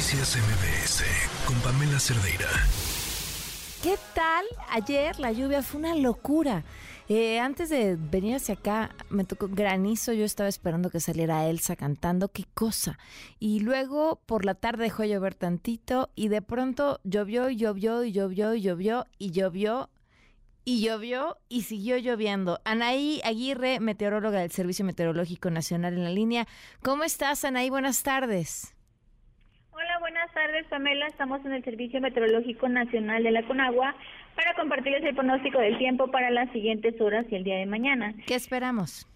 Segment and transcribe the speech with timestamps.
[0.00, 1.04] Noticias MBS
[1.44, 2.48] con Pamela Cerdeira.
[3.82, 4.46] ¿Qué tal?
[4.70, 6.64] Ayer la lluvia fue una locura.
[7.10, 10.14] Eh, antes de venir hacia acá, me tocó granizo.
[10.14, 12.28] Yo estaba esperando que saliera Elsa cantando.
[12.28, 12.98] ¡Qué cosa!
[13.38, 18.12] Y luego por la tarde dejó llover tantito y de pronto llovió y llovió y
[18.12, 19.90] llovió y llovió y llovió
[20.64, 22.58] y llovió y siguió lloviendo.
[22.64, 26.48] Anaí Aguirre, meteoróloga del Servicio Meteorológico Nacional en la línea.
[26.82, 27.68] ¿Cómo estás, Anaí?
[27.68, 28.74] Buenas tardes.
[30.40, 31.06] Buenas tardes, Pamela.
[31.06, 33.94] Estamos en el Servicio Meteorológico Nacional de la Conagua
[34.34, 38.14] para compartirles el pronóstico del tiempo para las siguientes horas y el día de mañana.
[38.26, 39.06] ¿Qué esperamos?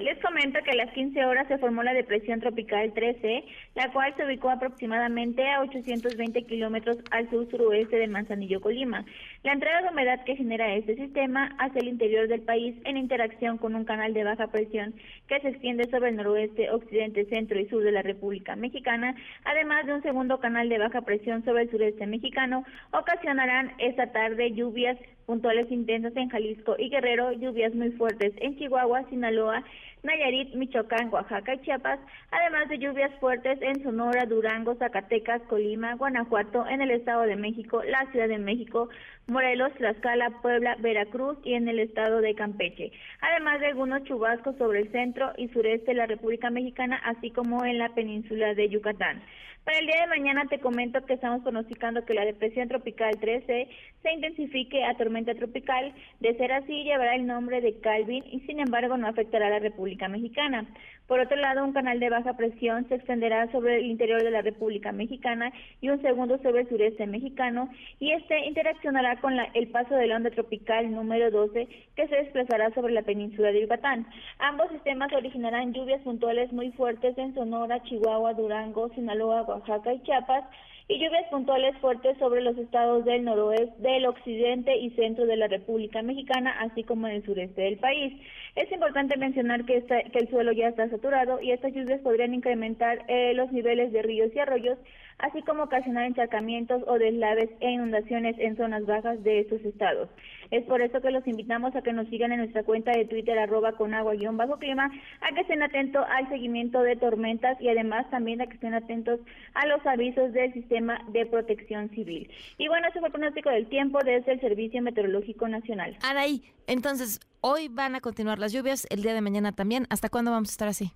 [0.00, 3.44] les comento que a las 15 horas se formó la depresión tropical 13,
[3.76, 9.04] la cual se ubicó aproximadamente a 820 kilómetros al sur-suroeste de Manzanillo, Colima.
[9.44, 13.58] La entrada de humedad que genera este sistema hacia el interior del país en interacción
[13.58, 14.94] con un canal de baja presión
[15.26, 19.84] que se extiende sobre el noroeste, occidente, centro y sur de la República Mexicana, además
[19.86, 24.96] de un segundo canal de baja presión sobre el sureste mexicano, ocasionarán esta tarde lluvias
[25.26, 29.64] puntuales intensas en Jalisco y Guerrero, lluvias muy fuertes en Chihuahua, Sinaloa,
[30.02, 32.00] Nayarit, Michoacán, Oaxaca y Chiapas,
[32.32, 37.82] además de lluvias fuertes en Sonora, Durango, Zacatecas, Colima, Guanajuato, en el Estado de México,
[37.84, 38.88] la Ciudad de México,
[39.32, 44.80] Morelos, Tlaxcala, Puebla, Veracruz y en el Estado de Campeche, además de algunos chubascos sobre
[44.80, 49.22] el centro y sureste de la República Mexicana, así como en la península de Yucatán.
[49.64, 53.68] Para el día de mañana te comento que estamos pronosticando que la depresión tropical 13
[54.02, 55.94] se intensifique a tormenta tropical.
[56.18, 59.58] De ser así, llevará el nombre de Calvin y sin embargo no afectará a la
[59.60, 60.66] República Mexicana.
[61.06, 64.40] Por otro lado, un canal de baja presión se extenderá sobre el interior de la
[64.40, 67.68] República Mexicana y un segundo sobre el sureste mexicano
[68.00, 72.72] y este interaccionará con el paso de la onda tropical número 12 que se desplazará
[72.72, 74.06] sobre la península de Yucatán.
[74.38, 80.44] Ambos sistemas originarán lluvias puntuales muy fuertes en Sonora, Chihuahua, Durango, Sinaloa, Oaxaca y Chiapas
[80.88, 85.46] y lluvias puntuales fuertes sobre los estados del noroeste, del occidente y centro de la
[85.46, 88.20] República Mexicana, así como en el sureste del país.
[88.56, 89.82] Es importante mencionar que,
[90.12, 94.30] el suelo ya está saturado y estas lluvias podrían incrementar eh, los niveles de ríos
[94.34, 94.78] y arroyos,
[95.18, 100.10] así como ocasionar encharcamientos o deslaves e inundaciones en zonas bajas de estos estados.
[100.50, 103.38] Es por eso que los invitamos a que nos sigan en nuestra cuenta de Twitter
[103.38, 104.90] arroba con agua guion bajo clima,
[105.22, 109.20] a que estén atentos al seguimiento de tormentas y además también a que estén atentos
[109.54, 112.30] a los avisos del sistema de protección civil.
[112.58, 115.96] Y bueno, ese fue el pronóstico del tiempo desde el Servicio Meteorológico Nacional.
[116.02, 119.86] Araí, entonces, hoy van a continuar las lluvias, el día de mañana también.
[119.90, 120.92] ¿Hasta cuándo vamos a estar así?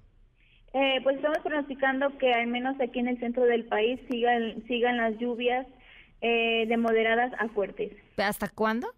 [0.73, 4.99] Eh, pues estamos pronosticando que al menos aquí en el centro del país sigan, sigan
[4.99, 5.67] las lluvias
[6.21, 7.93] eh, de moderadas a fuertes.
[8.17, 8.89] ¿Hasta cuándo?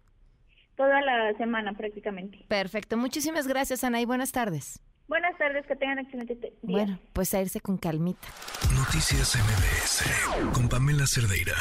[0.75, 2.39] Toda la semana prácticamente.
[2.47, 2.97] Perfecto.
[2.97, 4.81] Muchísimas gracias, Ana, y buenas tardes.
[5.09, 6.53] Buenas tardes, que tengan excelente día.
[6.61, 8.27] Bueno, pues a irse con calmita.
[8.75, 11.55] Noticias MBS con Pamela Cerdeira.